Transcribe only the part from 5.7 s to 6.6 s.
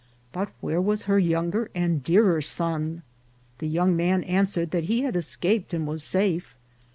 and was safe.